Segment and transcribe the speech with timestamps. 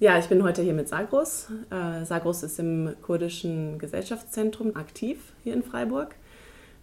[0.00, 1.48] Ja, ich bin heute hier mit Sagros.
[1.68, 6.14] Äh, Sagros ist im kurdischen Gesellschaftszentrum aktiv hier in Freiburg.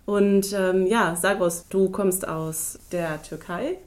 [0.05, 3.79] Und ähm, ja, Sagros, du kommst aus der Türkei,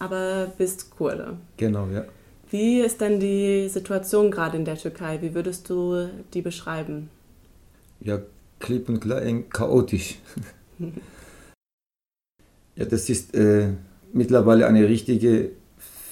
[0.00, 1.36] aber bist Kurde.
[1.56, 2.04] Genau, ja.
[2.50, 5.22] Wie ist denn die Situation gerade in der Türkei?
[5.22, 7.10] Wie würdest du die beschreiben?
[8.00, 8.18] Ja,
[8.58, 10.18] klipp und klar, chaotisch.
[12.74, 13.68] ja, das ist äh,
[14.12, 15.52] mittlerweile eine richtige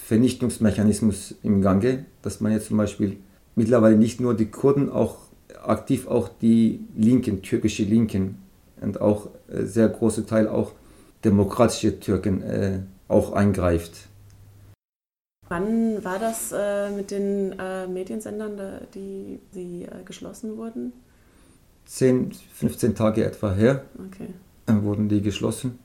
[0.07, 3.19] Vernichtungsmechanismus im Gange, dass man jetzt zum Beispiel
[3.55, 5.17] mittlerweile nicht nur die Kurden, auch
[5.65, 8.39] aktiv auch die Linken, türkische Linken
[8.81, 10.73] und auch äh, sehr große Teil auch
[11.25, 14.09] demokratische Türken äh, auch eingreift.
[15.49, 18.59] Wann war das äh, mit den äh, Mediensendern,
[18.95, 20.93] die, die äh, geschlossen wurden?
[21.85, 24.29] 10, 15 Tage etwa her okay.
[24.83, 25.79] wurden die geschlossen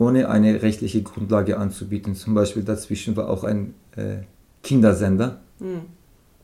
[0.00, 2.14] ohne eine rechtliche Grundlage anzubieten.
[2.14, 4.22] Zum Beispiel dazwischen war auch ein äh,
[4.62, 5.82] Kindersender, mhm.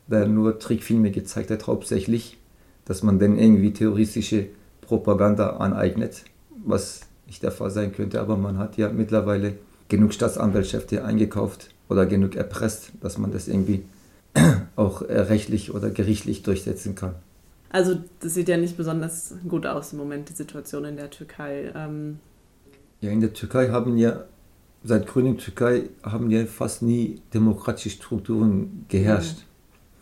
[0.07, 2.37] der nur Trickfilme gezeigt hat, hauptsächlich,
[2.85, 4.49] dass man dann irgendwie terroristische
[4.83, 6.25] Propaganda aneignet,
[6.67, 9.55] was nicht der Fall sein könnte, aber man hat ja mittlerweile
[9.89, 13.85] genug Staatsanwaltschaften eingekauft oder genug erpresst, dass man das irgendwie
[14.77, 17.15] auch äh, rechtlich oder gerichtlich durchsetzen kann.
[17.71, 21.73] Also das sieht ja nicht besonders gut aus im Moment, die Situation in der Türkei.
[21.75, 22.19] Ähm,
[23.07, 24.25] ja, in der Türkei haben ja,
[24.85, 29.39] seit Gründung Türkei, haben ja fast nie demokratische Strukturen geherrscht.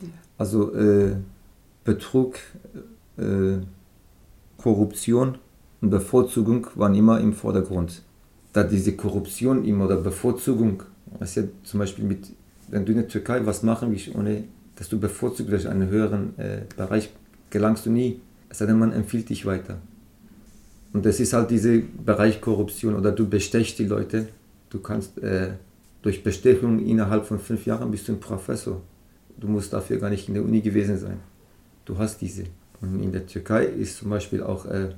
[0.00, 0.08] Ja.
[0.38, 1.16] Also äh,
[1.84, 2.36] Betrug,
[3.18, 3.58] äh,
[4.56, 5.38] Korruption
[5.80, 8.02] und Bevorzugung waren immer im Vordergrund.
[8.52, 10.82] Da diese Korruption immer oder Bevorzugung,
[11.18, 12.30] was ja zum Beispiel mit,
[12.68, 14.44] wenn du in der Türkei was machen willst, ohne
[14.76, 17.10] dass du bevorzugt durch einen höheren äh, Bereich
[17.50, 19.78] gelangst du nie, es sei denn, man empfiehlt dich weiter.
[20.94, 24.28] Und das ist halt dieser Bereich Korruption oder du bestechst die Leute.
[24.70, 25.50] Du kannst äh,
[26.02, 28.80] durch Bestechung innerhalb von fünf Jahren bist du ein Professor.
[29.36, 31.18] Du musst dafür gar nicht in der Uni gewesen sein.
[31.84, 32.44] Du hast diese.
[32.80, 34.90] Und in der Türkei ist zum Beispiel auch, äh,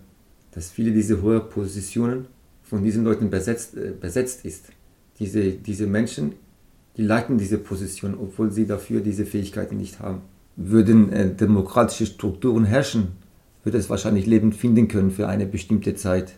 [0.53, 2.27] dass viele dieser hohen Positionen
[2.63, 4.67] von diesen Leuten besetzt, äh, besetzt ist.
[5.19, 6.33] Diese, diese Menschen,
[6.99, 10.21] die leiten diese Position, obwohl sie dafür diese Fähigkeiten nicht haben.
[10.57, 13.13] Würden äh, demokratische Strukturen herrschen,
[13.67, 16.35] wird es wahrscheinlich lebend finden können für eine bestimmte Zeit.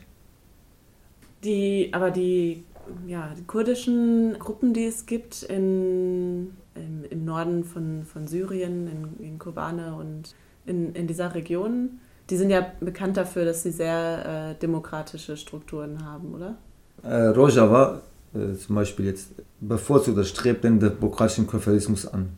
[1.44, 2.64] Die, aber die,
[3.06, 9.24] ja, die kurdischen Gruppen, die es gibt in, im, im Norden von, von Syrien, in,
[9.24, 10.34] in Kobane und
[10.64, 12.00] in, in dieser Region,
[12.30, 16.56] die sind ja bekannt dafür, dass sie sehr äh, demokratische Strukturen haben, oder?
[17.02, 18.00] Äh, Rojava
[18.34, 22.30] äh, zum Beispiel jetzt bevorzugt oder strebt den demokratischen Konföderalismus an.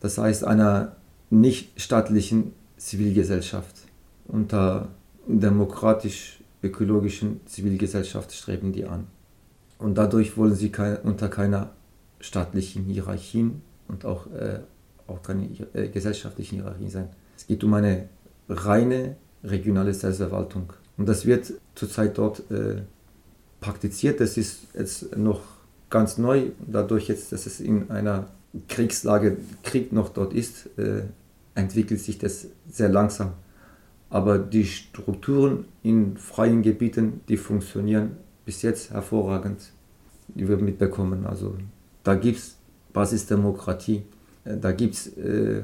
[0.00, 0.96] Das heißt einer
[1.30, 3.91] nicht staatlichen Zivilgesellschaft
[4.32, 4.88] unter
[5.28, 9.06] demokratisch-ökologischen Zivilgesellschaft streben die an.
[9.78, 11.70] Und dadurch wollen sie kein, unter keiner
[12.18, 14.58] staatlichen Hierarchien und auch, äh,
[15.06, 17.08] auch keine äh, gesellschaftlichen Hierarchien sein.
[17.36, 18.08] Es geht um eine
[18.48, 20.72] reine regionale Selbstverwaltung.
[20.96, 22.82] Und das wird zurzeit dort äh,
[23.60, 24.20] praktiziert.
[24.20, 25.40] Das ist jetzt noch
[25.90, 28.28] ganz neu, dadurch jetzt, dass es in einer
[28.68, 31.02] Kriegslage, Krieg noch dort ist, äh,
[31.54, 33.32] entwickelt sich das sehr langsam.
[34.12, 39.72] Aber die Strukturen in freien Gebieten, die funktionieren bis jetzt hervorragend,
[40.28, 41.24] die wir mitbekommen.
[41.24, 41.56] Also
[42.04, 42.58] da gibt es
[42.92, 44.02] Basisdemokratie,
[44.44, 45.62] äh, da gibt es äh,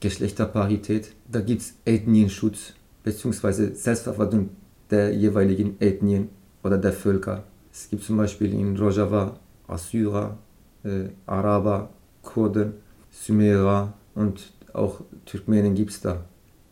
[0.00, 2.72] Geschlechterparität, da gibt es Ethnienschutz
[3.02, 3.74] bzw.
[3.74, 4.48] Selbstverwaltung
[4.90, 6.30] der jeweiligen Ethnien
[6.62, 7.44] oder der Völker.
[7.70, 10.38] Es gibt zum Beispiel in Rojava Assyrer,
[10.84, 11.90] äh, Araber,
[12.22, 12.76] Kurden,
[13.10, 16.24] Sumerer und auch Turkmenen gibt es da.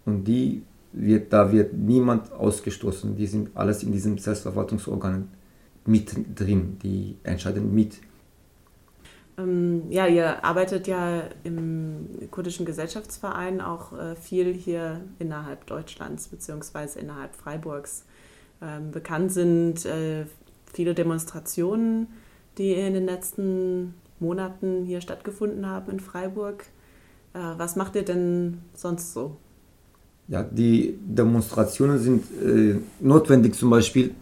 [0.07, 3.17] Und die wird, da wird niemand ausgestoßen.
[3.17, 5.29] Die sind alles in diesem Selbstverwaltungsorgan
[5.87, 7.99] mit drin, die entscheiden mit.
[9.39, 17.01] Ähm, ja, ihr arbeitet ja im kurdischen Gesellschaftsverein auch äh, viel hier innerhalb Deutschlands bzw.
[17.01, 18.05] innerhalb Freiburgs.
[18.61, 20.27] Ähm, bekannt sind äh,
[20.73, 22.09] viele Demonstrationen,
[22.59, 26.65] die in den letzten Monaten hier stattgefunden haben in Freiburg.
[27.35, 29.39] Äh, was macht ihr denn sonst so?
[30.33, 34.15] Ja, die Demonstrationen sind äh, notwendig, zum Beispiel,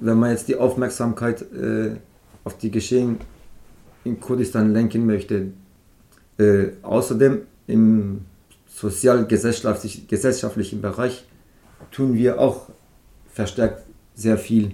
[0.00, 1.92] wenn man jetzt die Aufmerksamkeit äh,
[2.42, 3.18] auf die Geschehen
[4.02, 5.52] in Kurdistan lenken möchte.
[6.38, 8.22] Äh, außerdem im
[8.66, 11.24] sozial-gesellschaftlichen Bereich
[11.92, 12.68] tun wir auch
[13.32, 13.84] verstärkt
[14.16, 14.72] sehr viel.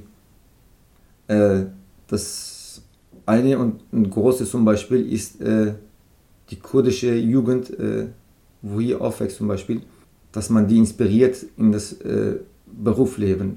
[1.28, 1.64] Äh,
[2.06, 2.80] das
[3.26, 5.74] eine und ein großes zum Beispiel ist äh,
[6.48, 8.06] die kurdische Jugend, äh,
[8.62, 9.82] wo hier aufwächst zum Beispiel
[10.34, 13.56] dass man die inspiriert, in das äh, Berufsleben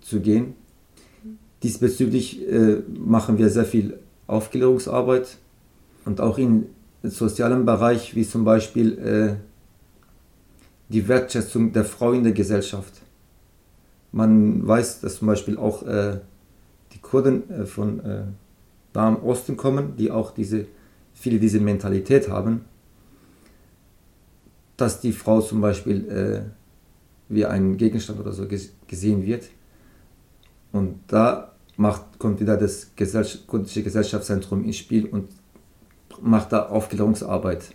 [0.00, 0.54] zu gehen.
[1.62, 5.38] Diesbezüglich äh, machen wir sehr viel Aufklärungsarbeit
[6.04, 6.66] und auch in
[7.04, 9.34] sozialen Bereich, wie zum Beispiel äh,
[10.88, 12.94] die Wertschätzung der Frau in der Gesellschaft.
[14.10, 16.18] Man weiß, dass zum Beispiel auch äh,
[16.92, 18.22] die Kurden äh, von äh,
[18.92, 20.66] Nahen Osten kommen, die auch diese,
[21.14, 22.62] viele diese Mentalität haben,
[24.80, 26.42] dass die Frau zum Beispiel äh,
[27.28, 28.46] wie ein Gegenstand oder so
[28.86, 29.44] gesehen wird.
[30.72, 32.90] Und da macht, kommt wieder das
[33.46, 35.28] kurdische Gesellschaftszentrum ins Spiel und
[36.20, 37.74] macht da Aufklärungsarbeit,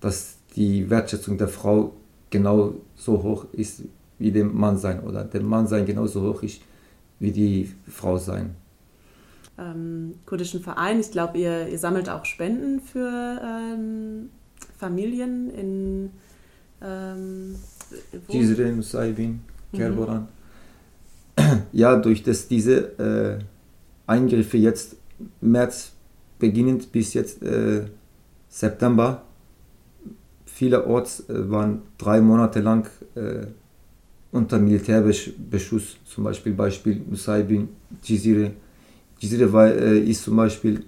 [0.00, 1.94] dass die Wertschätzung der Frau
[2.30, 3.82] genau so hoch ist
[4.18, 6.62] wie dem Mann sein oder der Mann sein genauso hoch ist
[7.18, 8.54] wie die Frau sein.
[9.58, 14.30] Ähm, kurdischen Verein, ich glaube, ihr, ihr sammelt auch Spenden für ähm,
[14.78, 16.10] Familien in
[16.82, 17.54] ähm,
[18.30, 19.40] Cizre, Saibin,
[19.72, 20.22] Kerboran.
[20.22, 20.26] Mhm.
[21.72, 23.38] Ja, durch das, diese äh,
[24.06, 24.96] Eingriffe jetzt
[25.40, 25.92] März
[26.38, 27.84] beginnend bis jetzt äh,
[28.48, 29.22] September
[30.44, 33.46] vielerorts äh, waren drei Monate lang äh,
[34.30, 37.68] unter Militärbeschuss, zum Beispiel Beispiel Musaibin,
[38.02, 38.52] Jizire.
[39.18, 40.84] Jizire war, äh, ist zum Beispiel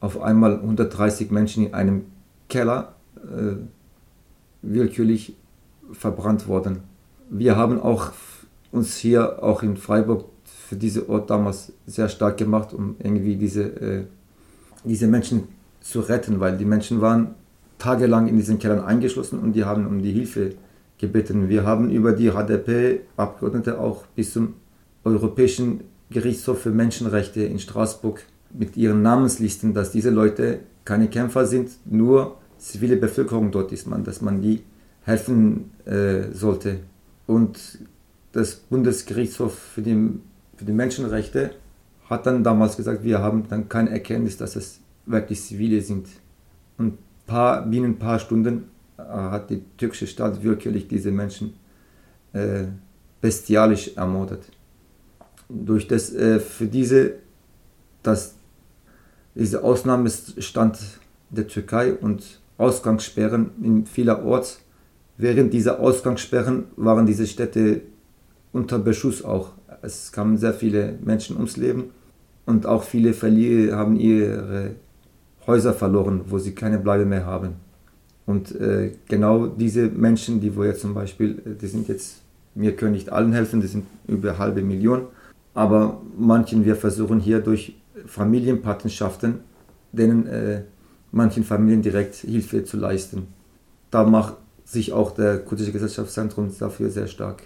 [0.00, 2.04] auf einmal 130 Menschen in einem
[2.48, 3.56] Keller äh,
[4.62, 5.36] willkürlich
[5.92, 6.80] verbrannt worden.
[7.30, 8.12] Wir haben auch
[8.70, 13.62] uns hier auch in Freiburg für diesen Ort damals sehr stark gemacht, um irgendwie diese,
[13.62, 14.04] äh,
[14.84, 15.48] diese Menschen
[15.80, 17.34] zu retten, weil die Menschen waren
[17.78, 20.54] tagelang in diesen Kellern eingeschlossen und die haben um die Hilfe
[20.98, 21.48] gebeten.
[21.48, 24.54] Wir haben über die HDP-Abgeordnete auch bis zum
[25.04, 25.80] Europäischen
[26.10, 28.22] Gerichtshof für Menschenrechte in Straßburg
[28.54, 34.04] mit ihren Namenslisten, dass diese Leute keine Kämpfer sind, nur zivile Bevölkerung dort ist man,
[34.04, 34.62] dass man die
[35.04, 36.80] helfen äh, sollte.
[37.26, 37.78] Und
[38.32, 40.20] das Bundesgerichtshof für die,
[40.56, 41.50] für die Menschenrechte
[42.08, 46.06] hat dann damals gesagt, wir haben dann keine Erkenntnis, dass es wirklich Zivile sind.
[46.78, 48.64] Und paar, binnen ein paar Stunden
[48.96, 51.54] äh, hat die türkische Staat wirklich diese Menschen
[52.32, 52.64] äh,
[53.20, 54.44] bestialisch ermordet.
[55.48, 57.14] Durch das, äh, für diese,
[58.02, 58.34] dass
[59.34, 60.78] diese Ausnahmestand
[61.30, 64.60] der Türkei und Ausgangssperren in vielerorts,
[65.16, 67.82] während dieser Ausgangssperren waren diese Städte
[68.52, 69.50] unter Beschuss auch.
[69.82, 71.90] Es kamen sehr viele Menschen ums Leben
[72.46, 74.72] und auch viele Verlierer haben ihre
[75.46, 77.54] Häuser verloren, wo sie keine Bleibe mehr haben.
[78.26, 82.22] Und äh, genau diese Menschen, die wo jetzt zum Beispiel, äh, die sind jetzt,
[82.54, 85.06] wir können nicht allen helfen, die sind über halbe Million,
[85.54, 87.76] aber manchen, wir versuchen hier durch
[88.06, 89.40] Familienpatenschaften,
[89.92, 90.62] denen äh,
[91.12, 93.28] manchen Familien direkt Hilfe zu leisten.
[93.90, 97.42] Da macht sich auch der kurdische Gesellschaftszentrum dafür sehr stark.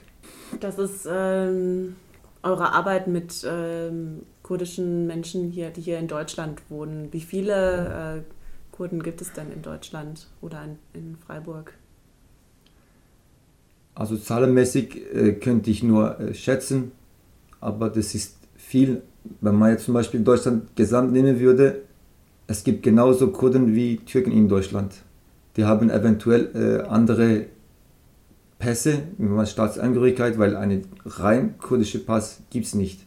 [0.60, 1.96] Das ist ähm,
[2.42, 7.08] eure Arbeit mit ähm, kurdischen Menschen hier, die hier in Deutschland wohnen.
[7.12, 11.72] Wie viele äh, Kurden gibt es denn in Deutschland oder in, in Freiburg?
[13.94, 16.92] Also zahlenmäßig äh, könnte ich nur äh, schätzen,
[17.60, 19.02] aber das ist viel.
[19.40, 21.82] Wenn man jetzt zum Beispiel Deutschland gesamt nehmen würde,
[22.46, 24.92] es gibt genauso Kurden wie Türken in Deutschland.
[25.56, 27.46] Die haben eventuell äh, andere
[28.58, 29.02] Pässe,
[29.44, 33.06] Staatsangehörigkeit, weil eine rein kurdische Pass gibt es nicht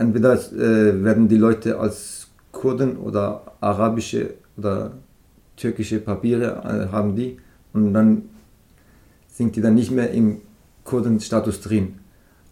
[0.00, 4.92] entweder äh, werden die Leute als Kurden oder arabische oder
[5.56, 7.36] türkische Papiere äh, haben die
[7.74, 8.22] und dann
[9.28, 10.40] sind die dann nicht mehr im
[10.84, 11.96] Kurdenstatus drin.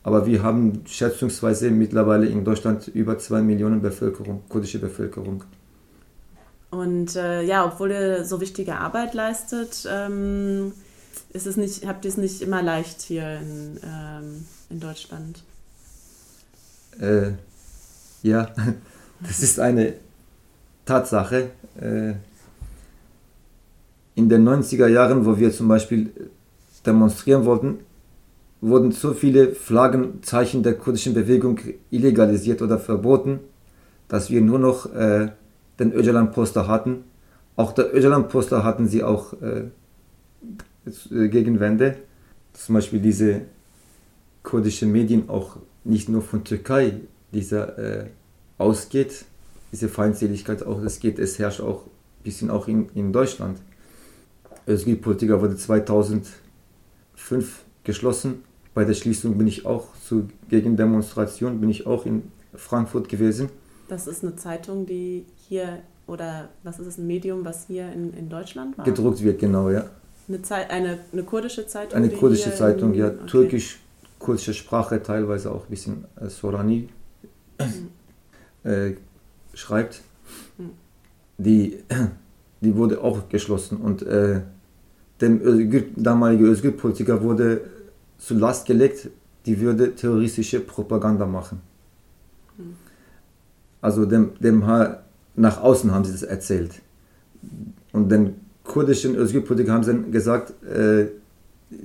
[0.03, 5.43] Aber wir haben schätzungsweise mittlerweile in Deutschland über zwei Millionen Bevölkerung, kurdische Bevölkerung.
[6.71, 10.73] Und äh, ja, obwohl ihr so wichtige Arbeit leistet, ähm,
[11.33, 15.43] ist es nicht, habt ihr es nicht immer leicht hier in, ähm, in Deutschland?
[17.01, 17.33] Äh,
[18.23, 18.51] ja,
[19.21, 19.95] das ist eine
[20.85, 21.51] Tatsache.
[21.81, 22.15] Äh,
[24.15, 26.11] in den 90er Jahren, wo wir zum Beispiel
[26.85, 27.79] demonstrieren wollten,
[28.61, 31.61] wurden so viele Flaggenzeichen der kurdischen Bewegung
[31.91, 33.39] illegalisiert oder verboten,
[34.09, 35.29] dass wir nur noch äh,
[35.79, 37.05] den Öcalan-Poster hatten.
[37.57, 39.65] Auch der Öcalan-Poster hatten sie auch äh,
[41.11, 41.97] äh, Gegenwände.
[42.53, 43.43] Zum Beispiel diese
[44.43, 47.01] kurdischen Medien auch nicht nur von Türkei
[47.33, 48.07] dieser äh,
[48.57, 49.25] ausgeht,
[49.73, 53.59] diese Feindseligkeit auch, es geht, es herrscht auch ein bisschen auch in, in Deutschland.
[54.67, 56.33] Özgür Politiker wurde 2005
[57.85, 58.45] geschlossen.
[58.75, 63.49] Bei der Schließung bin ich auch zu Gegendemonstration, bin ich auch in Frankfurt gewesen.
[63.89, 68.13] Das ist eine Zeitung, die hier, oder was ist es, ein Medium, was hier in,
[68.15, 68.85] in Deutschland war?
[68.85, 69.85] Gedruckt wird, genau, ja.
[70.29, 71.97] Eine, Zeit, eine, eine kurdische Zeitung?
[71.97, 73.07] Eine kurdische Zeitung, in, ja.
[73.09, 73.27] Okay.
[73.27, 73.81] Türkisch,
[74.19, 76.89] kurdische Sprache, teilweise auch ein bisschen äh, Sorani
[78.65, 78.93] äh,
[79.55, 80.03] schreibt,
[81.39, 81.79] die
[82.61, 84.41] die wurde auch geschlossen und äh,
[85.21, 87.63] dem Özgür, damalige Özgür-Politiker wurde
[88.19, 89.11] zu Last gelegt,
[89.47, 91.61] die würde terroristische Propaganda machen.
[92.57, 92.77] Hm.
[93.81, 94.67] Also dem, dem
[95.39, 96.73] nach außen haben sie das erzählt.
[97.93, 101.07] Und den kurdischen Özgür-Politiker haben sie gesagt, äh,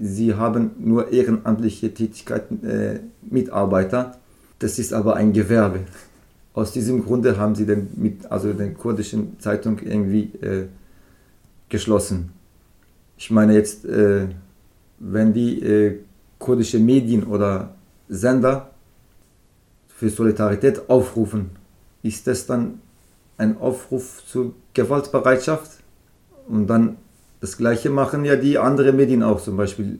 [0.02, 4.18] sie haben nur ehrenamtliche Tätigkeiten, äh, Mitarbeiter.
[4.60, 5.82] Das ist aber ein Gewerbe.
[6.54, 10.68] Aus diesem Grunde haben sie den, mit, also den kurdischen Zeitung irgendwie äh,
[11.70, 12.32] geschlossen.
[13.18, 14.28] Ich meine jetzt, äh,
[15.00, 16.00] wenn die äh,
[16.38, 17.76] kurdische Medien oder
[18.10, 18.72] Sender
[19.88, 21.52] für Solidarität aufrufen,
[22.04, 22.80] ist das dann
[23.38, 25.72] ein Aufruf zur Gewaltbereitschaft?
[26.48, 26.98] Und dann
[27.40, 30.00] das Gleiche machen ja die anderen Medien auch, zum Beispiel,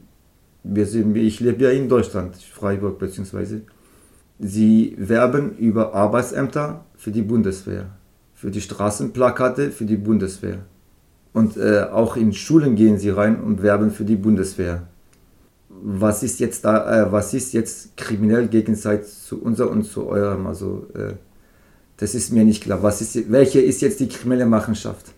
[0.64, 3.62] wir sind, ich lebe ja in Deutschland, Freiburg beziehungsweise.
[4.40, 7.88] Sie werben über Arbeitsämter für die Bundeswehr,
[8.34, 10.60] für die Straßenplakate für die Bundeswehr.
[11.34, 14.84] Und äh, auch in Schulen gehen sie rein und werben für die Bundeswehr.
[15.70, 20.48] Was ist jetzt da, äh, was ist jetzt kriminell gegenseitig zu unser und zu eurem?
[20.48, 21.14] Also äh,
[21.98, 22.84] das ist mir nicht klar.
[22.84, 25.13] Was ist, welche ist jetzt die kriminelle Machenschaft?